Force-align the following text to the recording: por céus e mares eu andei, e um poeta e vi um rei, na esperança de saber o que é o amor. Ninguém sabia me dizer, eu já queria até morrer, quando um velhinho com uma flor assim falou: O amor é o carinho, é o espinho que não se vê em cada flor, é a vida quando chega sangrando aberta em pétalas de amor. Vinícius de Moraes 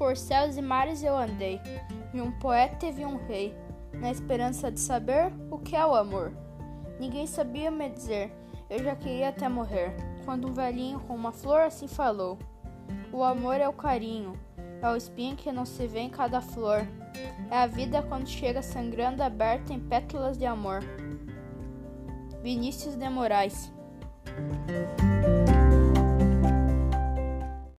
por 0.00 0.16
céus 0.16 0.56
e 0.56 0.62
mares 0.62 1.02
eu 1.02 1.14
andei, 1.14 1.60
e 2.14 2.22
um 2.22 2.32
poeta 2.32 2.86
e 2.86 2.90
vi 2.90 3.04
um 3.04 3.18
rei, 3.26 3.54
na 3.92 4.10
esperança 4.10 4.72
de 4.72 4.80
saber 4.80 5.30
o 5.50 5.58
que 5.58 5.76
é 5.76 5.84
o 5.84 5.94
amor. 5.94 6.32
Ninguém 6.98 7.26
sabia 7.26 7.70
me 7.70 7.86
dizer, 7.90 8.32
eu 8.70 8.82
já 8.82 8.96
queria 8.96 9.28
até 9.28 9.46
morrer, 9.46 9.94
quando 10.24 10.48
um 10.48 10.54
velhinho 10.54 11.00
com 11.00 11.14
uma 11.14 11.32
flor 11.32 11.60
assim 11.60 11.86
falou: 11.86 12.38
O 13.12 13.22
amor 13.22 13.56
é 13.56 13.68
o 13.68 13.74
carinho, 13.74 14.32
é 14.80 14.88
o 14.88 14.96
espinho 14.96 15.36
que 15.36 15.52
não 15.52 15.66
se 15.66 15.86
vê 15.86 16.00
em 16.00 16.08
cada 16.08 16.40
flor, 16.40 16.80
é 17.50 17.58
a 17.58 17.66
vida 17.66 18.02
quando 18.02 18.26
chega 18.26 18.62
sangrando 18.62 19.22
aberta 19.22 19.74
em 19.74 19.78
pétalas 19.78 20.38
de 20.38 20.46
amor. 20.46 20.80
Vinícius 22.42 22.96
de 22.96 23.06
Moraes 23.10 23.70